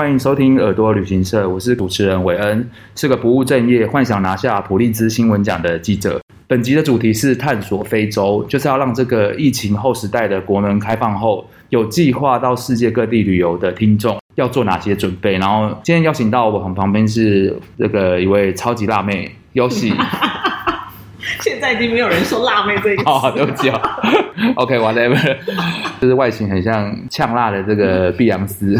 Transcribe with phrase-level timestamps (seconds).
[0.00, 6.18] 欢迎收听耳朵旅行社，我是主持人韦恩，是个不务正业、幻想拿下普利兹新闻奖的记者。
[6.48, 15.36] 本集的主题是探索非洲，就是要让这个疫情后时代的国门开放后，有计划到世界各地旅游的听众要做哪些准备。
[15.36, 19.92] 然后今天邀请到我们旁边是这个一位超级辣妹，Yoshi。
[21.42, 23.02] 现在已经没有人说辣妹这个词。
[23.04, 23.78] 哦，对不起哦。
[24.56, 25.36] OK，whatever，
[26.00, 28.74] 就是外形很像呛辣的这个碧昂斯。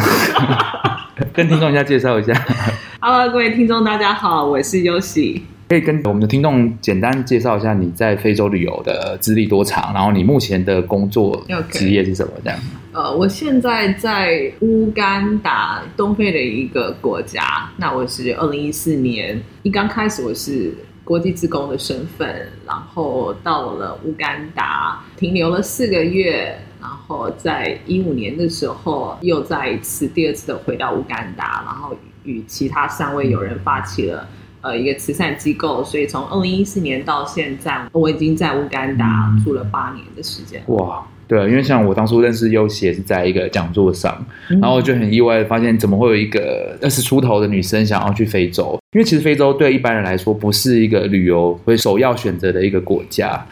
[1.33, 2.35] 跟听众一下介绍一下。
[3.01, 5.43] Hello，各位听众，大家好，我是 Yoshi。
[5.69, 11.41] 可以跟我们的听众简单介绍一下你在非洲旅游的资历多长，然后你目前的工作
[11.71, 12.33] 职业是什么？
[12.43, 12.59] 这样。
[12.93, 17.71] 呃，我现在在乌干达东非的一个国家。
[17.77, 20.75] 那我是二零一四年一刚开始，我是。
[21.03, 22.29] 国际职工的身份，
[22.65, 34.29] 然后到了乌干达停留了四个月，然后在一五年的时候又再一次第二次的回到乌干达，然后与其他三位友人发起了
[34.61, 40.63] 呃一个慈善机构，所以从二零一四年到现在，我已经在乌干达住了八年的时间。
[40.69, 41.07] 哇！
[41.31, 44.21] 对，因为像我当初认识优喜也是在一个讲座上，
[44.61, 48.77] 然后就很意外的发现，怎么会有一个二十出头的女生想要去非洲？
[48.93, 53.47] 因为其实非洲对一般人来说不是一个旅游会首要选择的一个国家，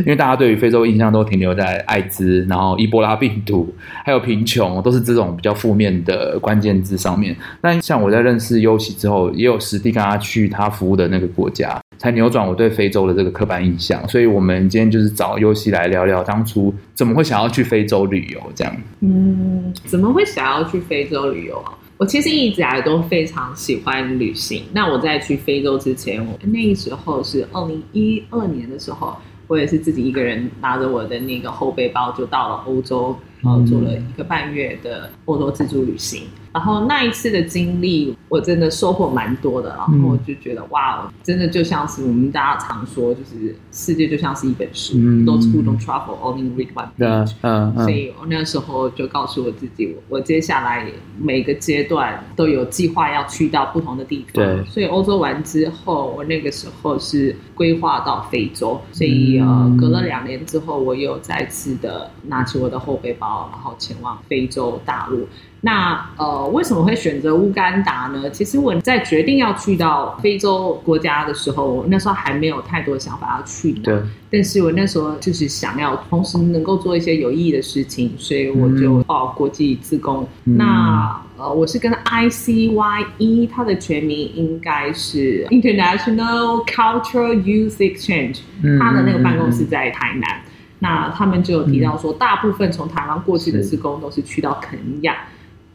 [0.00, 7.34] 因为大家对于非洲印象都停留在艾滋，然后伊波拉病毒，还有贫穷，都是这种比较负面的关键字上面。
[7.62, 11.80] 但像我在认识优喜之后，也有实地跟他去他服务的那个国家。
[12.02, 18.76] 才扭转我对非洲的这个刻板印象，所以我们今天就是找优西来聊聊当初怎么会想要去非洲旅游这样。
[18.98, 21.72] 嗯，怎么会想要去非洲旅游啊？
[21.98, 24.64] 我其实一直以来都非常喜欢旅行。
[24.72, 29.16] 那我在去非洲之前，我那时候是二零一二年的时候，
[29.46, 36.24] 我也是自己一个人拿着我的那个后背包就到了欧洲，然后做了一个半月的欧洲自助旅行。
[36.52, 39.70] 然后那一次的经历，我真的收获蛮多的。
[39.70, 44.94] 然后我就觉得，哇，真的就像是我们大家常说，就是世界就像是一本书。
[44.96, 47.32] 嗯、Those who don't travel only read one page。
[47.40, 47.84] 嗯嗯。
[47.84, 50.86] 所以我那时候就告诉我自己，我接下来
[51.18, 54.32] 每个阶段都有计划要去到不同的地方。
[54.34, 54.64] 对。
[54.66, 58.80] 所以欧洲完之后，我那个时候是规划到非洲。
[58.92, 65.26] 所以呃，隔了两年之后，我又再次的拿起我的后背包，然后前往非洲大陆。
[65.64, 68.28] 那呃，为什么会选择乌干达呢？
[68.30, 73.72] 其实我在决定要去到非洲国家的时候，我那时候还没有太多想法要去。
[73.74, 73.96] 对。
[74.28, 80.26] 但是我那时候就是想要同时能够做一些有意义的事情，所以我就报、嗯、国际自工。
[80.46, 88.38] 嗯、那呃，我是跟 ICYE，它的全名应该是 International Cultural Youth Exchange，
[88.80, 90.28] 它的那个办公室在台南。
[90.38, 95.16] 嗯、那他们就有提到说，大部分从台湾过去的自工都是去到肯尼亚。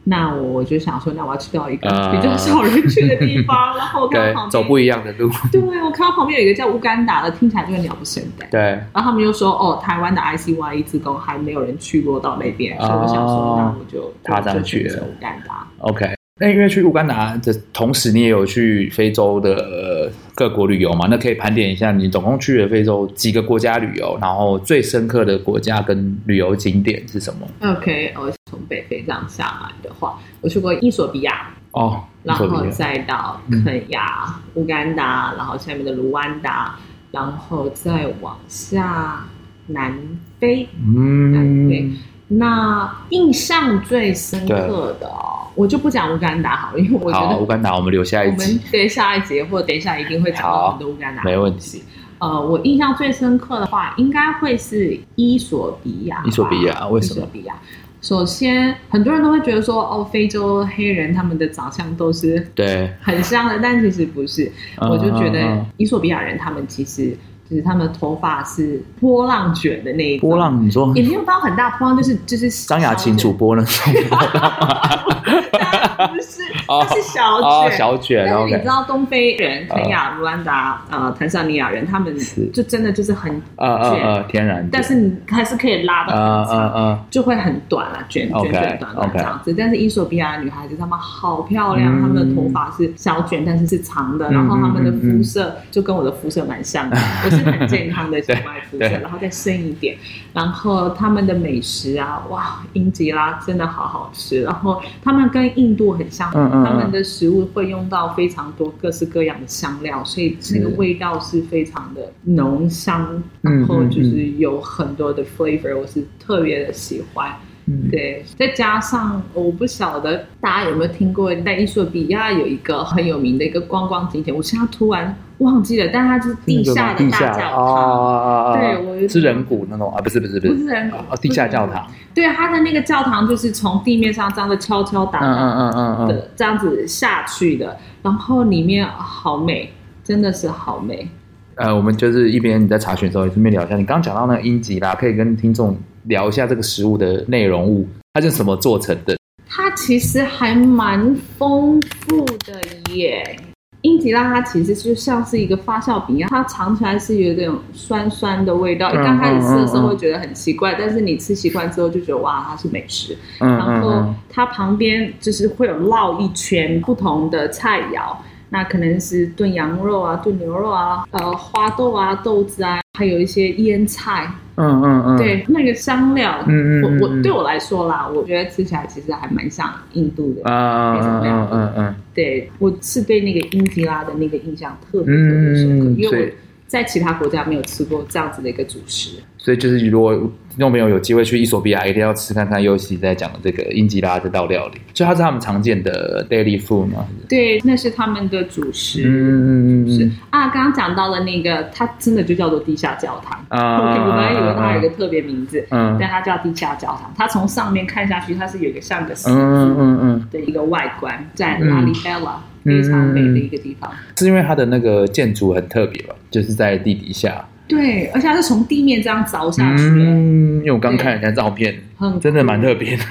[0.08, 5.30] 那我就想说，那我要去到一个比较少人去的地方，uh, 然后看旁边走不一样的路。
[5.52, 8.48] 对，我看到旁边有一个叫乌干达的，听起来就很鸟不生蛋。
[8.50, 15.66] 对，然后他们又说，哦，台湾的 ICYE 志工还没有人去过到那边，uh, 所以我想说，那我就踏上去了乌干达。
[15.80, 16.10] OK。
[16.40, 20.08] 那因为去乌干达的同时，你也有去非洲的
[20.38, 21.08] 各国旅游嘛？
[21.10, 36.78] 那可以盘点一下，你总共去了非洲几个国家旅游，然后最深刻的国家跟旅游景点是什么？OK，我从北非这样下来的话，我去过伊索比亚哦，然后再到肯亚、乌干达，然后下面的卢旺达，
[37.10, 39.24] 然后再往下
[39.66, 39.92] 南
[40.38, 41.90] 非，嗯，南非。
[42.28, 45.27] 那印象最深刻的哦。
[45.58, 51.24] 我就不讲乌干达好了，因为我觉得乌干达我们留下一集，我们对下一节或等一下一定会讲到很多乌干达。
[51.24, 51.82] 没问题。
[52.20, 56.22] 呃，我印象最深刻的话，应该会是伊索比亚。
[56.24, 57.16] 伊索比亚为什么？
[57.16, 57.54] 伊索比亚，
[58.00, 64.52] 首先很多人都会觉得说，哦，非洲黑人他们的长相都是对很像的，但其实不是。
[64.80, 67.16] 我就觉得伊索比亚人他们其实。
[67.50, 73.92] 就是他们的头发是波浪卷的那一种，波浪你说也没有到很大波浪，就是就是张雅琴主播那种。
[76.06, 78.26] 不是，它是小卷，小卷。
[78.28, 82.14] 但是你知道东非人、肯亚、卢安达、呃、坦桑尼亚人，他们
[82.52, 84.68] 就真的就是很卷，天然。
[84.70, 89.54] 但是你还是可以拉的很长，就会很短啊，卷卷卷短短这样子。
[89.58, 99.96] 但是伊索比亚的女孩子她们好漂亮，她们的头发是小卷，但是是长的，然后她们的肤色就跟我的肤色蛮像的， 我是很健康的小麦肤色，然后再深一点。
[100.32, 104.42] 然后他们的美食啊，哇，英吉拉真的好好吃。
[104.42, 117.32] 然后他们跟印度很像，嗯嗯，他们的食物会用到非常多各式各样的香料，所以那个味道是非常的浓香，然后就是有很多的 flavor，我是特别的喜欢。
[117.70, 128.58] 嗯，对，再加上我不晓得大家有没有听过，在伊索比亚有一个很有名的一个观光景点，我现在突然忘记了，但它是地下的大教堂。
[128.58, 131.86] 对，我是人骨那种啊，不是不是不是，不是人骨，地下教堂。
[132.14, 141.08] 对，它的那个教堂就是从地面上这样子敲敲打打的，嗯嗯嗯嗯，这样子下去的，然后里面好美，真的是好美。
[141.54, 143.76] 呃，我们就是一边你在查询的时候，也顺便聊一下。
[143.76, 149.16] 你刚刚讲到那个英吉拉，可以跟听众聊一下这个食物的内容物，它是什么做成的？
[149.48, 152.60] 它其实还蛮丰富的
[152.94, 153.36] 耶。
[153.82, 158.90] 英吉拉它其实就像是一个发酵饼一样，它尝起来是有点酸酸的味道。
[158.90, 163.16] 你刚开始吃的时候会觉得很奇怪，但是你吃习惯之后就觉得哇，它是美食。
[163.38, 168.16] 然后它旁边就是会有绕一圈不同的菜肴。
[168.50, 174.26] 那可能是炖羊肉啊，炖牛肉啊，呃，花豆啊，豆子啊，还有一些腌菜，
[174.60, 186.32] 嗯嗯嗯，对，那个香料，嗯嗯，我我对我来说啦，我觉得吃起来其实还蛮像印度的啊，嗯嗯嗯嗯，对，我是对那个英吉拉的那个印象特别特别深刻，因为我
[186.66, 189.18] 在其他国家没有吃过这样子的一个主食。
[189.38, 190.12] 所以就是，如果
[190.58, 194.80] 听众朋友有机会去伊索比亚，一定要吃看看尤其在讲的这个英吉拉这道料理。
[194.92, 197.06] 所以它是他们常见的 daily food 吗？
[197.28, 199.04] 对，那是他们的主食。
[199.06, 203.78] 嗯嗯嗯是啊，刚刚讲到了那个，它真的就叫做地下教堂啊。
[203.78, 207.14] 我本来以为它有一个特别名字，嗯，但它叫地下教堂。
[207.16, 213.88] 它从上面看下去，它是有一个像个十字嗯嗯的一个外观，在拉里贝拉非常美的一个地方。
[214.16, 216.16] 是因为它的那个建筑很特别吧？
[216.32, 217.46] 就是在地底下。
[217.68, 219.82] 对，而且它是从地面这样凿下去。
[219.84, 221.78] 嗯，因为我刚看人家照片，
[222.18, 223.02] 真的蛮特别的，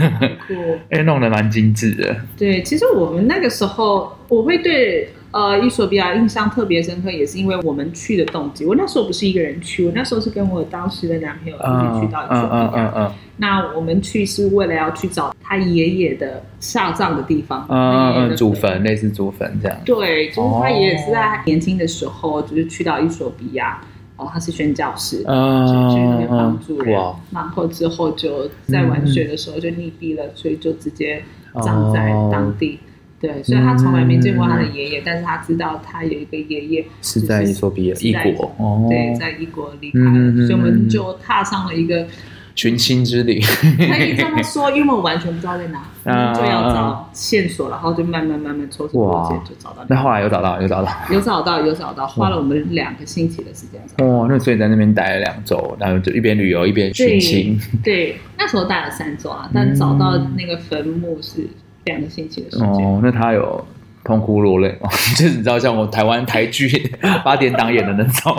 [0.90, 2.16] 哎，弄得蛮精致的。
[2.36, 8.66] 对，其实我们那个时候，我会对呃伊索比亚印象特别深刻，也是因为我们去的动机。
[8.66, 12.72] 我那时候不是一个人去，我那时候是跟我当时的男朋友一起去到伊索比亚。
[12.74, 13.12] 嗯嗯嗯。
[13.40, 17.64] 那我们去是为了要去找他爷爷的下葬的地方。
[17.70, 19.78] 嗯嗯，祖坟，类似祖坟这样。
[19.86, 23.80] 对，就是他爷爷是在年轻的时候，就是去到伊索比亚。
[23.80, 26.98] 哦，他是宣教师，嗯，去那边帮助人，
[27.32, 31.22] 然后之后就在玩水的时候就溺毙了，所以就直接
[31.62, 32.80] 葬在当地。
[33.20, 38.52] 对，所以他从来没见过他的爷爷，但是他知道他有一个爷爷是在伊索比亚异国，
[38.90, 42.08] 对，在异国离开了，所以我们就踏上了一个。
[42.58, 43.40] 寻亲之旅，
[43.78, 49.86] 可以这么说，因为我完全不知道在哪， 啊、就要找线索，然后就慢慢慢慢抽丝剥茧，就找到。
[49.88, 53.80] 那后来有找到，有找到，有找到，有找到，花了我们两个星期的时间。
[54.00, 57.62] 哦，那所以在那边待了两周，然后就一边旅游一边寻亲。
[57.84, 61.48] 对，那时候待了三周啊，但找到那个坟墓是
[61.86, 62.68] 两个星期的时间。
[62.68, 63.64] 哦，那他有。
[64.08, 66.68] 痛哭落泪哦， 就是你知道，像我台湾台剧
[67.24, 68.34] 八点档演的那种，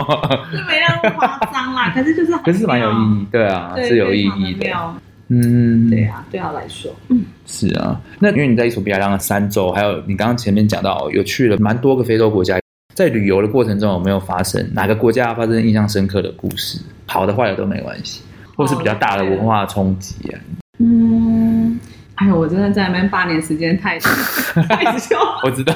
[0.51, 1.91] 是没那么夸张啦。
[1.95, 4.67] 可是就是，可是蛮有意义，对啊，是有意义的。
[5.31, 8.01] 嗯，对啊，对他来说，嗯，是啊。
[8.17, 12.59] 那因为你在伊索比亚当了三周，还有你刚刚前面讲到有去了蛮多个非洲国家，
[12.95, 16.79] 在旅游的过程中有没有发生哪个国家发生印象深刻的故事？
[17.05, 18.23] 好的坏的都没关系，
[18.57, 20.41] 或是比较大的文化冲击啊？
[22.21, 22.27] 嗯。
[22.27, 24.09] 哎呦，我真的在那边八年时间太久
[24.67, 25.73] 太久， 我知道，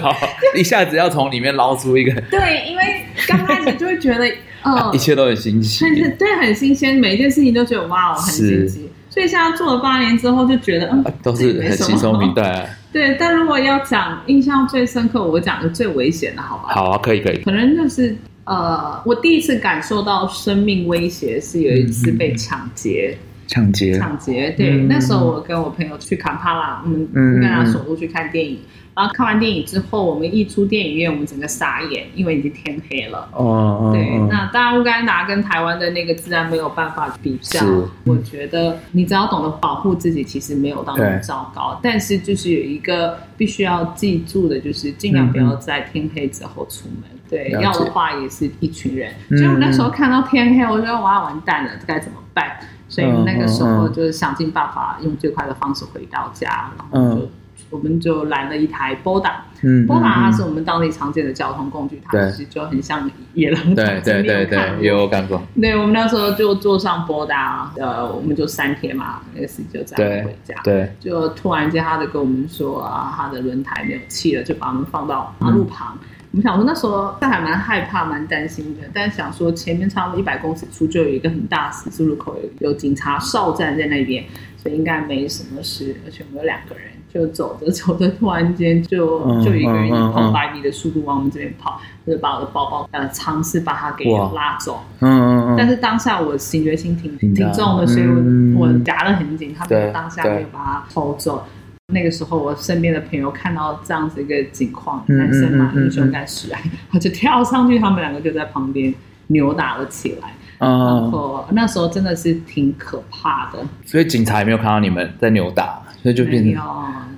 [0.56, 2.12] 一下子要从里面捞出一个。
[2.30, 2.84] 对，因为
[3.28, 4.26] 刚开始就会觉得，
[4.64, 5.86] 哦，一切都很新奇，
[6.18, 8.90] 对，很新鲜，每一件事情都觉得哇，很新奇。
[9.10, 12.68] 所以现在做了八年之后，就觉得嗯，都是很轻松平淡。
[12.92, 16.74] 对，但如果要讲印象最深刻，我讲的最危险的，好吧？
[16.74, 17.38] 好啊，可以可以。
[17.44, 18.16] 可能就是
[18.46, 23.16] 呃，我第一次感受到生命威胁是有一次被抢劫。
[23.48, 23.98] 抢劫！
[23.98, 24.52] 抢劫！
[24.58, 28.60] 对，嗯、那时候我跟我朋友去坎帕拉，嗯，跟他首都去看电影。
[28.96, 33.28] 然后看完电影之后，我们一出电影院，我们整个傻眼，因为已经天黑了。
[33.34, 37.60] 哦，对，哦、那当然乌干达跟台湾的那个自然没有办法比较。
[37.60, 41.80] 是我觉得你只要懂得保护自己，其实没有到那么糟糕。
[41.82, 47.10] 对但是就是有一个必须要记住的，就是尽量不要在天黑之后出门。
[47.14, 49.12] 嗯、对，要的话也是一群人。
[49.30, 52.60] 所以我那时候看到天黑，我觉得哇，完蛋了，这该怎么办？
[52.94, 57.30] 所以那个时候就是想尽办法用最快的方式回到家，然后就
[57.72, 59.32] 我们就拦了一台 Boda，
[59.64, 63.74] 嗯，Boda 它是我们当地常见的交通工具，它其实就很像野狼。
[63.74, 65.42] 对对对对，有感觉。
[65.60, 70.54] 对，我们那时候就坐上 Boda，呃，我们就三天嘛，那个司机就载我们回家。
[70.64, 75.98] 对，就突然间他就跟我们说啊，他的轮胎没有气了，就把我们放到马路旁。
[76.34, 84.24] 我们想说那时候还蛮害怕、蛮担心的，但想说前面差不多一百公尺处就有一个很大十字路口，有有警察哨站在那边，
[84.58, 85.96] 所以应该没什么事。
[86.04, 94.84] 而且我们有两个人，就走着走着，突然间就就一个人以跑百米的速度往我们这边跑，就是把我的包包呃尝试把它给拉走。
[95.02, 101.46] 嗯嗯但是当下我警觉心挺挺重的，所以我我夹得很紧，他们当下没有把它偷走。
[101.92, 106.60] 那个时候，我身边的朋友看到这样子一个情况，男生嘛，英雄该使然，
[106.90, 108.94] 他就跳上去，他们两个就在旁边
[109.28, 110.30] 扭打了起来。
[110.60, 113.60] 然后那时候真的是挺可怕的。
[113.84, 116.64] 所以警察也没有看到你们在扭打，所以就变成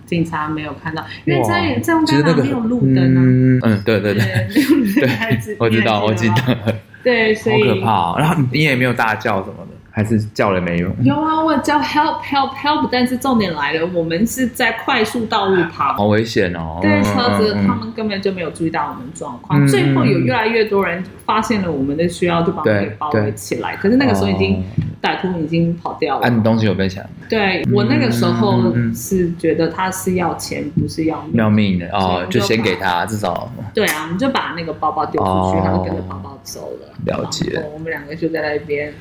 [0.07, 3.21] 警察没有看到，因为在在乌干达没有路灯啊。
[3.21, 4.47] 嗯，对对对，
[4.99, 6.75] 对，我知道，我记得。
[7.03, 8.19] 对，所以好可怕。
[8.19, 9.74] 然后你也没有大叫什么的。
[9.95, 10.91] 还是叫了没有？
[11.03, 16.79] 有啊，我叫 help help help，但是重点来了，我们是在快速道路旁，好危险哦！
[16.81, 19.63] 对，车子、嗯、他们根本就没有注意到我们状况。
[19.63, 23.77] 嗯、最后有越来越多人发现了我们的需要，就把我们给包围起来。
[23.77, 24.61] 可是那个时候已经
[25.01, 26.27] 歹徒已经跑掉了。
[26.27, 27.01] 啊，你东西有被抢？
[27.29, 36.93] 对，我那个时候是觉得他是要钱，不是要命要命的哦，就先给他，至少对啊，我们就把那个包包丢出去，他就跟着包包走了。
[37.05, 37.63] 了解。
[37.73, 38.93] 我们两个就在那边。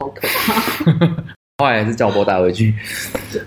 [0.00, 1.06] 好可怕！
[1.62, 2.74] 后来是叫波达回去。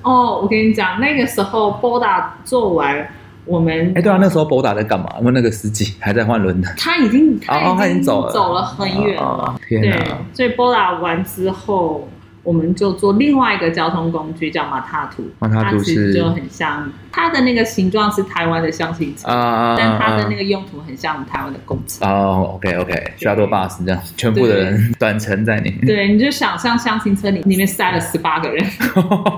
[0.03, 3.05] 哦，我跟你讲，那个时候波打做完，
[3.45, 5.09] 我们哎，对啊，那时候波打在干嘛？
[5.19, 6.71] 因为那个司机还在换轮胎。
[6.77, 9.23] 他已经，他已经走了，走了很远了。
[9.23, 9.97] 哦、天哪！
[9.97, 12.07] 对，所以波打完之后。
[12.43, 22.51] 我们就做另外一个交通工具叫马踏图，马踏图其实就很像它的那个形状是台湾的厢型车啊，但它的那个用途很像台湾的公车哦。
[22.55, 25.85] OK OK，需要坐巴士这样，全部的人短程在里面。
[25.85, 28.65] 对，你就想象厢型车里里面塞了十八个人，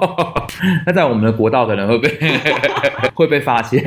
[0.85, 2.09] 那在我们的国道可能会被
[3.13, 3.83] 会被发现。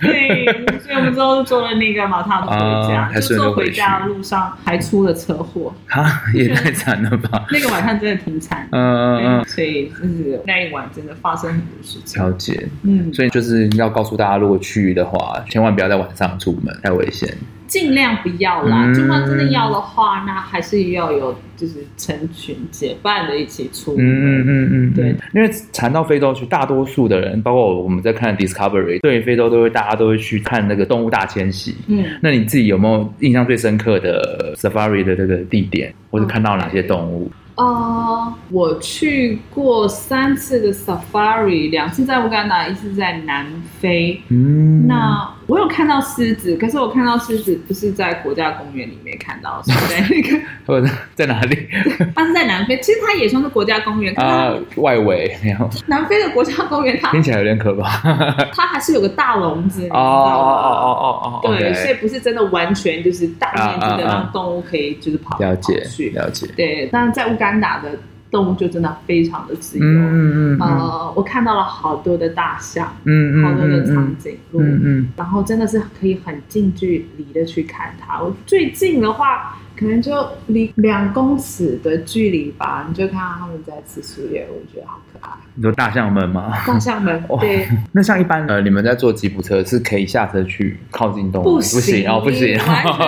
[0.00, 0.46] 对，
[0.80, 7.46] 所以我们之后就坐了那个马踏图回家，就坐回家的路上还出了车祸啊， 也太惨了吧！
[7.52, 8.40] 那个晚上真的挺。
[8.40, 12.22] 嗯嗯嗯，所以就是那一晚真的发生很多事情。
[12.22, 17.28] 了解，嗯，所以就是要告诉大家，如果去的话，千万不要在晚上出门，太危险。
[17.70, 24.04] 尽量不要啦，就算真的要的话，那还是要有就是成群结伴的一起出门。
[24.04, 31.76] 嗯嗯嗯，对，因为谈到非洲去，大多数的人，包括我们在看 Discovery，对于非洲都会大家都会去看那个动物大迁徙。
[31.86, 37.26] 嗯，那你自己有没有印象最深刻的 Safari 的这个地点，或者看到哪些动物？
[37.26, 43.46] 哦，uh, 我去过三次的 Safari，两次在乌干达，一次在南
[43.80, 44.20] 非。
[44.28, 45.28] 嗯，那。
[45.46, 50.86] 我有看到狮子，可是我看到狮子不是在国家公园里面看到，是在那个， 或者
[51.16, 51.66] 在哪里？
[52.14, 55.36] 它是在南非，其实它也算是国家公园啊，外围。
[55.88, 57.98] 南非的国家公园，它听起来有点可怕。
[58.54, 66.46] 它还是有个大笼子，哦哦哦哦哦，对，所以不是真的完全就是大面积的让动物可以就是跑了解去了解。
[66.56, 67.98] 对，但是在乌干达的。
[68.30, 78.22] 动物就真的非常的自由，嗯嗯呃，我看到了好多的大象，嗯好多的长颈鹿，嗯嗯，然后真的是可以很近距离的去看它。
[78.22, 80.12] 我最近的话，可能就
[80.48, 85.30] 离两公尺的距离吧，你就看到他们在吃树叶，我觉得好可爱。
[85.54, 86.52] 你说大象们吗？
[86.66, 87.66] 大象们， 对。
[87.92, 91.56] 那像一般呃，你们在坐吉普车是可以下车去靠近动物？
[91.56, 92.58] 不行哦，不行。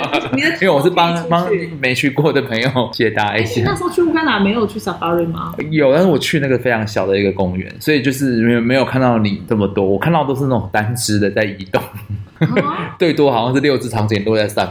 [0.63, 1.47] 因为我是帮帮
[1.79, 3.61] 没去过的朋友解答一下。
[3.67, 5.55] 那时候去乌干达没有去 Safari 吗？
[5.71, 9.85] 有，但是我去那个非常小的一个公园，所以就是没有没有看到你这么多。
[9.85, 11.83] 我看到都是那种单只的在移动。
[12.99, 14.67] 最多好像是六只长颈鹿在散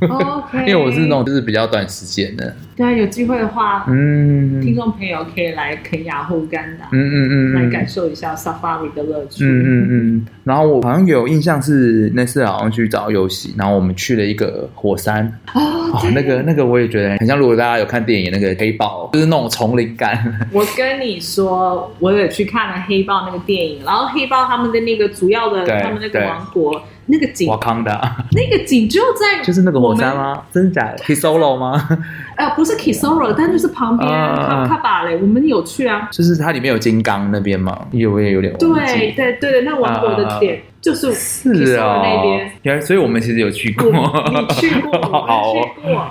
[0.00, 0.06] 步，
[0.66, 2.54] 因为我是那种就是比较短时间的。
[2.76, 9.44] 对啊，有机会的话，嗯，听众朋友可以来肯亚或乌干达，嗯嗯嗯，来感受一下 Safari 的乐趣。
[9.44, 10.26] 嗯嗯嗯。
[10.44, 17.36] 然后我好像有印象是那次好像去找游戏，然后我们去了一个火山哦，那个那个我也觉得很像。
[17.38, 20.16] 如果大家有看电影那个黑豹，就是那种丛林感。
[20.52, 26.80] 我跟你说，我也去看了黑豹那个电影，然后黑豹他们的那个主要的他们那个王国。
[27.08, 30.42] 那个景，瓦康达，那个景就在，就是那个火山吗？
[30.52, 31.88] 真的假的？Kisoro 吗？
[32.36, 36.08] 呃，不是 Kisoro，但就是旁边卡卡巴嘞，我们有去啊。
[36.12, 37.86] 就是它里面有金刚那边嘛？
[37.90, 38.52] 有，我也有点。
[38.58, 40.62] 对对对，那王国的点。
[40.80, 45.52] 就是是啊，那边，原来所以我们其实有去过，你去过， 好，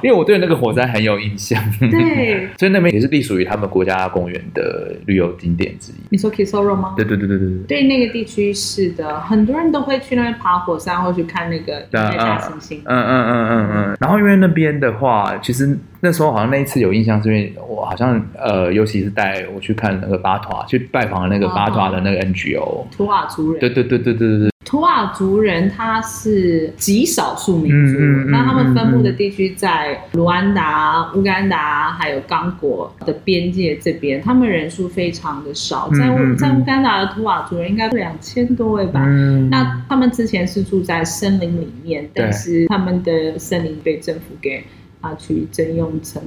[0.04, 5.96] 因为我对那个火山很有印象，对， 所以那边也是隶属于他们国家公园的旅游景点之一。
[6.10, 6.94] 你说 Kisoro 吗？
[6.98, 12.78] 对对对对对对，对那个地区是的，很多人都会去那边爬火山，或去看那个大猩猩。
[12.84, 13.98] 嗯嗯嗯嗯嗯。
[14.00, 23.60] 然后因为那边的话，其实那时候好像那一次有印象，是因为我好像呃，尤其是带我去看那个巴图，去拜访了那个巴图的那个 NGO，图瓦族人。
[23.60, 24.50] 对对对对对对对。
[24.66, 35.90] 图瓦族人他是极少数民族，嗯嗯、那他们分布的地区在卢安达、乌干达还有刚果的边界这边，他们人数非常的少。
[35.98, 39.02] 在乌在乌干达的图瓦族人应该两千多位吧。
[39.06, 44.62] 嗯、那他们之前是住在森林里面，但是他们的森林被政府给
[45.08, 46.22] 啊去征用成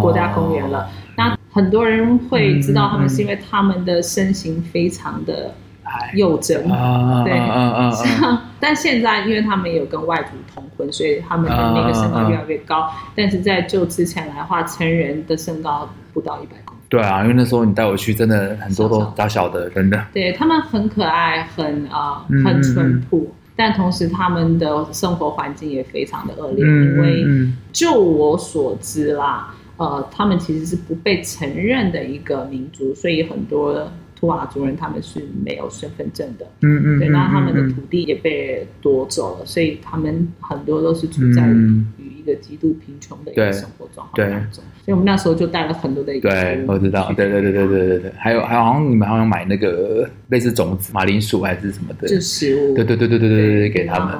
[0.00, 0.88] 国家公园了。
[1.16, 5.52] 那很多人会知道他们是因为他们的身形非常的
[6.14, 6.62] 幼真，
[7.24, 7.32] 对，
[7.92, 12.88] 像但现在因为他们有跟外族通婚，所以他们的那个身高越来越高。
[13.16, 16.84] 但是在就之前来的话，成人的身高不到一百公分。
[16.88, 20.00] 对啊，因为那时候你带我去，真的很多都小小的，真的。
[20.12, 23.34] 对，他们很可爱，很啊，很淳朴。
[23.62, 33.86] 但同时，他们的生活环境也非常的恶劣，嗯、因为就我所知啦，呃，他们其实是不被承认的一个民族，所以很多
[34.16, 36.46] 图瓦族人他们是没有身份证的。
[36.62, 41.42] 嗯嗯，对，那他们的土地也被夺走了，所以他们很多都是处在
[42.30, 44.62] 个极度贫穷的一个生活状况当中。
[44.84, 46.30] 所以我们那时候就带了很多的一个。
[46.30, 47.12] 对，我知道。
[47.16, 52.74] 对对对对对对对，还有还有，好像你们好像买那个类似种子、马铃薯还是什么的，是食物。
[52.74, 54.18] 对对对对对对对，给他们。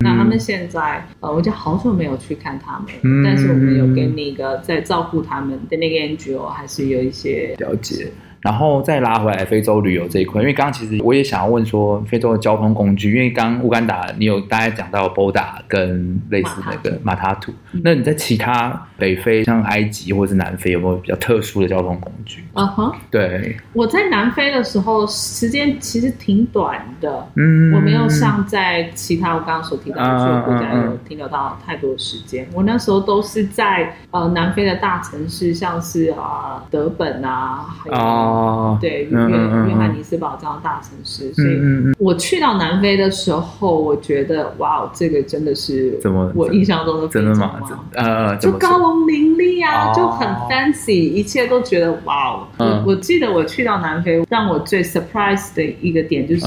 [0.00, 8.10] 那他们现在，呃，我就好久没有去看他们，但是我们有跟那个在照顾他们的那个 NGO 还是有一些了解。
[8.44, 22.44] 然后再拉回来非洲旅游这一块，因为刚刚其实我也想要问说非洲的交通工具，因为刚刚乌干达你有大概讲到 Boda 跟类似那个马塔图，那你在其他北非像埃及或者是南非有没有比较特殊的交通工具？
[22.52, 22.94] 啊哈、uh，huh.
[23.10, 32.56] 对，我在南非的时候时间其实挺短的，嗯，我没有像在其他我刚刚所提到的这些国家有停留到太多时间，uh, uh, uh.
[32.56, 37.96] 我那时候都是在呃南非的大城市，像是啊、呃、德本啊，还有。
[37.96, 38.33] Uh.
[38.34, 41.60] 哦，对，约约翰尼斯堡这样大城市，所以
[41.98, 47.60] 我去到南非的时候，我觉得哇，这个真的是怎么我印象中的真的吗？
[47.94, 52.46] 呃，就高楼林立啊，就很 fancy，一切都觉得哇。
[52.58, 56.46] 我我记得我去到南非，让我最 surprise 的一个点就是。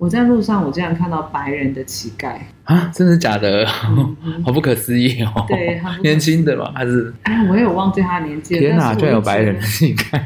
[0.00, 2.32] 我在路上，我竟然看到白人的乞丐
[2.64, 2.90] 啊！
[2.94, 3.66] 真的假的？
[4.42, 5.44] 好不可思议哦！
[5.46, 6.72] 对，年轻的吧？
[6.74, 7.12] 还是？
[7.24, 8.58] 哎，我也有忘记他的年纪。
[8.58, 10.18] 天哪，居然有白人的 乞丐！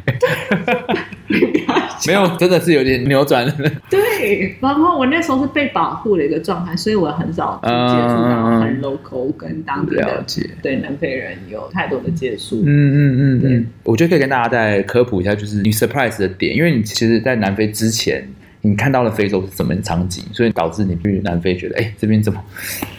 [2.07, 3.53] 没有，真的是有点扭转了。
[3.91, 7.75] 对，然后我那时候是被保护的一个状态，所以我很少接触
[8.23, 10.25] 到很 local 跟当地的
[10.63, 12.63] 对南非人有太多的接触。
[12.65, 18.25] 嗯嗯嗯，对，我觉得可以跟大家再科普一下，就是你 surprise 的点，因为你其实，在南非之前。
[18.67, 22.43] 你看到了非洲是什么场景，所以导致你去南非觉得，哎、欸，这边怎么？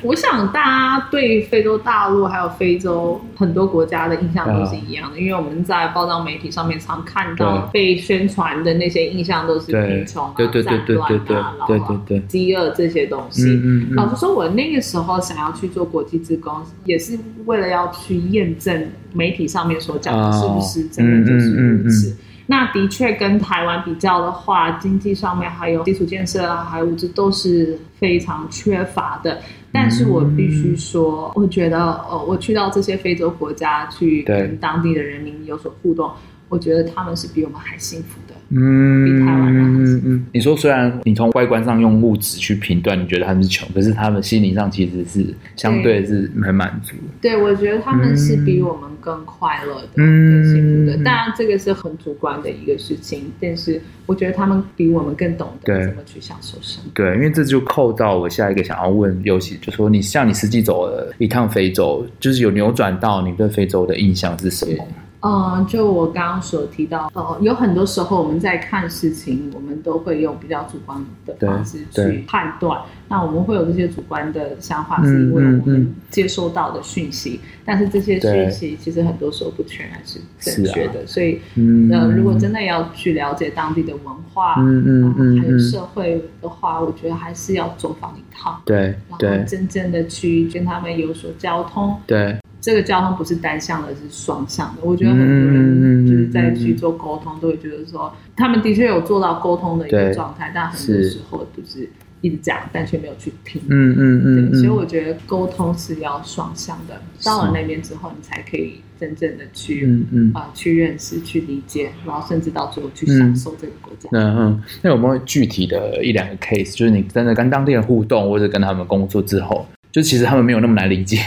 [0.04, 13.45] 我想大家对非洲大陆还有非洲很多国家的印象都是一样的，嗯、因为我们在报章媒体上面常看到被宣传的那些印象都是贫穷啊、战乱啊、对对对对饥饿这些东西。
[13.45, 22.15] 嗯嗯嗯、老实说，我那个时候想要去做国际职工，也是为了要去验证媒体上面所讲的是不是真的就是如此。
[22.47, 29.39] 那的确跟台湾比较的话，经济上面还有基础建设啊，还有物资都是非常缺乏的。
[29.71, 36.10] 但是我必须说，我觉得，呃，我去到这些非洲国家去跟当地的人民有所互动，
[36.49, 38.36] 我觉得他们是比我们还幸福的。
[38.49, 40.08] 嗯，比台湾人还幸福。
[40.08, 46.93] 嗯，你说，虽然你从外观上用物质去评断，你觉得他们是穷，可是他们心灵上其实是相对是很满足。
[47.19, 51.03] 对，我觉得他们是比我们更快乐的、更幸福的。
[51.03, 56.91] 当然，这个是很主观的一个事情，但是我觉得他们比我们更懂得怎么去享受生活。
[56.93, 64.86] 对，因为这就扣到我下一个想要问尤其，就说你像你实际走了一趟非洲，就是有扭转到你对非洲的印象是什么？
[65.27, 72.79] 嗯，就我刚刚所提到，呃，有很多时候我们在看事情，我们都会用比较主观的方式去判断。
[73.07, 77.31] 那我们会有这些主观的想法，是因为我们接收到的讯息。
[77.31, 81.01] 嗯嗯嗯、但是这些讯息其实很多时候不全然是正确的。
[81.01, 88.61] 啊、所以，嗯、呃，如果真的要去了解当地的文化，嗯嗯嗯，还有社会的话，我觉得还是要走访一趟。
[88.65, 91.95] 对，对，然后真正的去跟他们有所交通。
[92.05, 92.37] 对。
[92.61, 94.81] 这个交通不是单向的，是双向的。
[94.81, 101.87] 我觉得很多人就是在去做沟通，都会觉得说，他们的确有做到沟通的一个状态，但很多时候就是
[102.25, 103.61] 一直讲，但却没有去听。
[103.69, 104.55] 嗯嗯嗯。
[104.55, 106.99] 所以我觉得沟通是要双向的。
[107.23, 114.09] 到了那边之后，你才可以真正的去嗯啊去认识、去理解，然后甚至到最后去享受这个国家。
[114.13, 114.63] 嗯嗯。
[114.81, 121.19] 那有没有具体的一两个 case，就是你真的跟当地人互动，或者跟他们工作之后，就其实他们没有那么难理解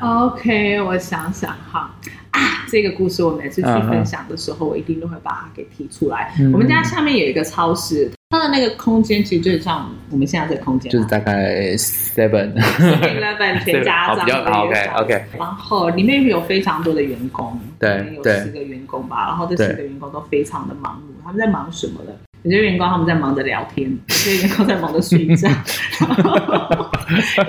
[0.00, 1.94] ？OK，我想想哈
[2.32, 4.72] 啊，这个故事我每次去分享的时候，uh huh.
[4.72, 6.34] 我一定都会把它给提出来。
[6.40, 15.24] 嗯、我们家下面有一个超市，它的那个空间其实就像我们现在这个空间，就是大概 seven eleven 全家这样的 OK OK。
[15.38, 19.26] 然后里面有非常多的员工，对，有四个员工吧。
[19.26, 22.12] 然后这四个员工都非常的忙碌，他们在忙什么呢？
[22.42, 25.48] 有些员工他们在忙着聊天， 有些员工在忙着睡觉。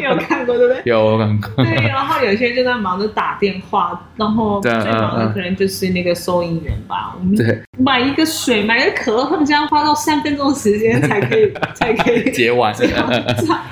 [0.01, 0.81] 有看过对不对？
[0.85, 1.63] 有看过。
[1.63, 7.15] 对，然后有些人就在忙着打电话，然后最忙的可能就是那个收银员吧。
[7.17, 12.73] 我们买一个水，买一个可乐，他们这样花到三分钟的时间才可以 才可以结完。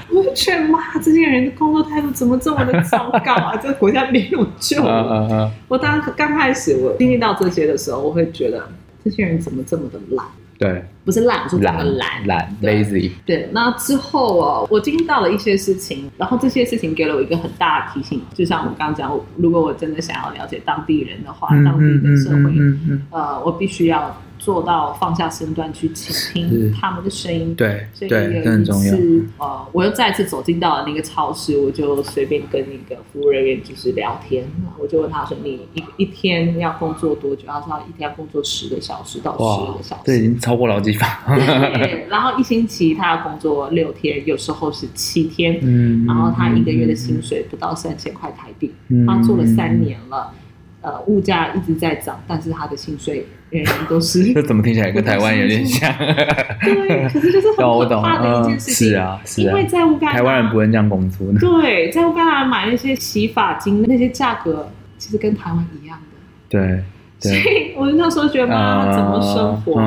[0.09, 3.55] 我去妈这些人的工作态度怎么这么的糟糕啊！
[3.61, 5.51] 这个国家没有救了。
[5.67, 8.67] 我当刚开始我经历到这些的时候，我会觉得
[9.03, 10.25] 这些人怎么这么的懒。
[10.61, 13.09] 对，不是懒，是怎么懒懒 lazy。
[13.25, 18.21] 对，那之后哦，我经历到了一些事情，然后这些事情给了我一个很大的提醒。
[18.35, 24.15] 就像我刚刚讲，如果我真的想要了解当地人的话，嗯、当地的社会，嗯嗯、呃，我必须要。
[24.41, 34.43] 做到放下身段去倾听他们的声音，对，所以有一次，呃，我又再次走进到了那个超市，我就随便跟那个服务人员就是聊天，
[34.79, 41.23] 我就问他说：“你一一天要工作多久？”他说：“一天要工作十个小时到十二个小时。”这已经超过劳基法。
[41.27, 50.33] 对，然后一星期他要工作六天，有时候是七天，嗯，然后他一个月的薪水不到三千块台币，嗯，他做了三年了。
[50.83, 53.27] 呃，物价一直在涨，但是他的薪水
[53.89, 54.31] 都是。
[54.33, 55.93] 这怎么听起来跟台湾有点像？
[56.63, 58.89] 对，可是就是很可怕的一件事情。
[58.89, 59.45] 是啊，是啊。
[59.45, 61.27] 因为在乌干达，台湾人不会这样工作。
[61.39, 66.17] 对，在乌干达买那些洗发精，那些价格其实跟台湾一样的。
[66.49, 66.83] 对。
[67.19, 69.79] 所以我那时候觉得，妈，怎么生活？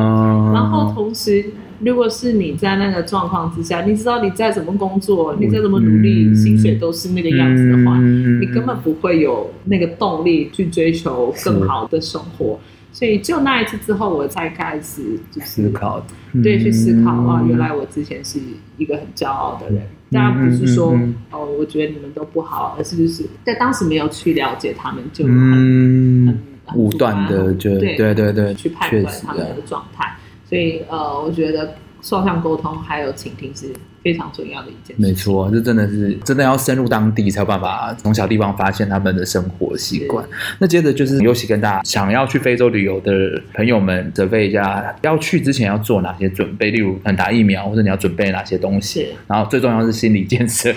[0.52, 1.44] 然后同时。
[1.80, 12.58] 如果是你在那个状况之下，你知道你再怎么工作，你再怎么努力，嗯、薪水都是那个样子的话，嗯、你根本不会有那个动力去追求更好的生活。
[12.94, 16.00] 是所以就那一次之后，我才开始就是思考，
[16.42, 18.38] 对，去思考啊，原来我之前是
[18.78, 19.82] 一个很骄傲的人。
[20.12, 26.38] 当然不是说、嗯、哦，我觉得你们都不好，而是就是在当时没有去了解他们，就很、
[26.76, 30.16] 武断的就对对对对去判断他们的状态。
[30.48, 31.74] 所以，呃，我觉得
[32.04, 35.02] 双向沟通还有倾听是非常重要的一件事。
[35.02, 40.22] 没错，这真的是真的要深入当地才有办法从小地方发现他们的生活习惯。
[40.58, 49.08] 那接着就是尤其跟大家想要去非洲旅游的朋友们准备一下，要去之前要做哪些准备，例如打疫苗，或者你要准备哪些东西。
[49.26, 50.70] 然后最重要是心理建设。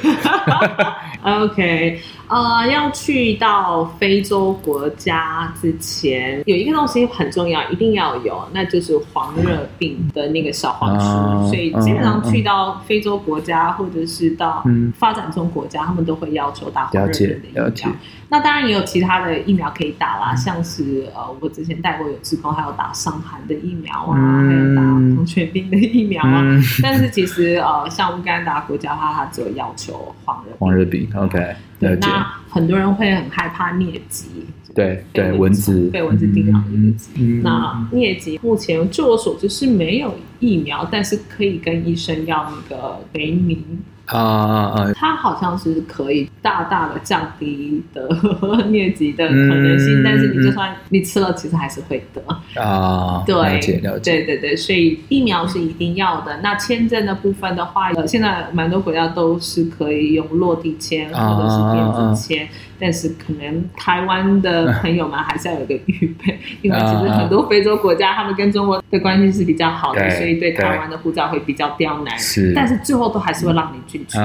[1.22, 2.00] OK。
[2.28, 11.06] 呃，要去到非洲国家之前，有一个东西很重要，一定要有，那就是黄热病的那个小黄书。
[11.06, 14.64] 嗯、所以基本上去到非洲国家，嗯、或者是到
[14.98, 17.92] 发展中国家，嗯、他们都会要求打黄热病的疫苗。
[18.30, 24.82] 那当然也有其他的疫苗可以打啦，像是呃，我之前带过有志工，还有打伤寒的疫苗啊，嗯、还有打
[25.16, 26.42] 狂犬病的疫苗啊。
[26.44, 31.10] 嗯、但是其实呃，像乌干达国家的话，它只有要求黄热黄热病。
[31.16, 34.26] OK，对，那很多人会很害怕疟疾，
[34.74, 37.10] 对对，蚊子被蚊子叮咬疟疾。
[37.16, 43.64] 嗯、那疟疾目前据我所知是没有疫苗，但是可以跟医生要那个给你。
[44.08, 44.94] 啊啊啊！
[44.96, 48.08] 它好像是可以大大的降低的
[48.70, 52.22] 疟疾的可能性，嗯、但是你就算你吃了，其实还是会得
[52.62, 53.24] 啊。
[53.26, 54.18] 对，了解了解。
[54.18, 56.40] 对对对，所以疫苗是一定要的。
[56.42, 62.46] 那签证的部分的话，呃，现在蛮多国家都是可以用落地签或者是电子签。
[62.46, 72.18] 啊啊啊但是可能台湾的朋友们还是要有个预备， 因为其实很多非洲国家他们跟中国的关系是比较好的，所以对台湾的护照会比较刁难。
[72.18, 74.18] 是，但是最后都还是会让你进去。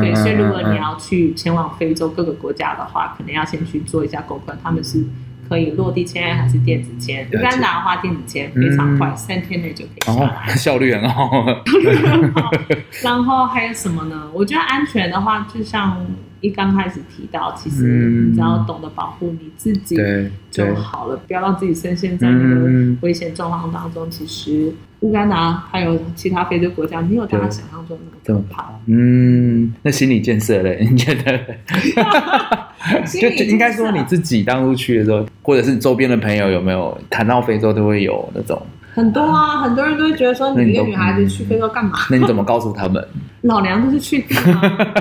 [0.00, 5.04] 对，所以如果你要去前往非洲各个国家的话，可能要先去做一下功课，他们是
[5.50, 7.26] 可以落地签还是电子签？
[7.34, 11.44] 乌干达的话，电子签非常快，三天内就可以下来，效率很好。
[11.44, 12.50] 效率很好。
[13.02, 14.30] 然后还有什么呢？
[14.32, 16.06] 我觉得安全的话，就像。
[16.42, 19.94] 一刚开始提到，其实你只要懂得保护你自己
[20.50, 24.08] 就好了，不要让自己深陷在那个危险状况当中。
[24.08, 28.70] 其实乌干达还有其他非洲国家没有大家想象中那么可怕。
[28.86, 30.88] 嗯，那心理建设嘞？
[30.90, 31.38] 你觉得？
[33.20, 38.60] 就应该说你自己当初去的时候，或者是周边的朋友有没有谈到非洲都会有那种？
[38.92, 41.92] 很多啊，很多人都会觉得说，你一个女孩子去非洲干嘛？
[42.10, 43.06] 那你怎么告诉他们？
[43.42, 44.24] 老娘都是去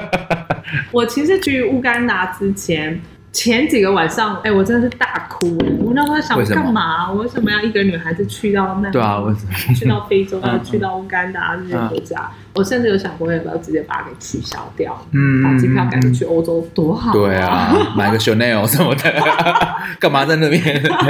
[0.92, 3.00] 我其实去乌干达之前，
[3.32, 5.58] 前几个晚上，哎，我真的是大哭。
[5.84, 7.12] 我那时候想干嘛？
[7.12, 8.90] 我为什么要一个女孩子去到那？
[8.90, 12.30] 对啊，为什么去到非洲，要去到乌干达这些国家？
[12.56, 17.14] 我甚至有想过要不要直接把它给取消掉，嗯，把机票改成去欧洲多好。
[17.14, 19.14] 对啊，买个 Chanel 什么的，
[20.00, 20.62] 干嘛在那边？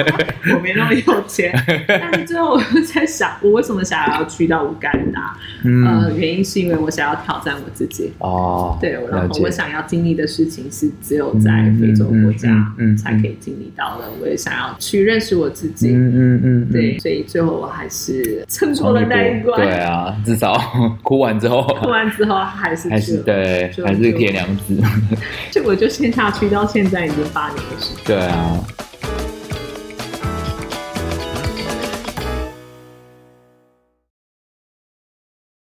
[0.54, 1.52] 我没那么有钱。
[1.88, 2.62] 但是最后我
[2.94, 5.36] 在想，我为什么想要去到乌干达？
[5.64, 8.12] 呃，原因是因为我想要挑战我自己。
[8.20, 14.06] 哦，对，然后我想要经历的事情是只有在非洲国家，嗯才可以经历到的。
[14.22, 19.62] 我也想要去认识我自己，嗯嗯嗯，对，所以最后我还是撑过了那一关。
[19.62, 20.58] 对啊，至少
[21.04, 24.76] 哭完之后，哭完之后还是还是对，还是铁娘子。
[25.52, 28.04] 就我就先下去到现在已经八年的时间。
[28.06, 28.60] 对啊。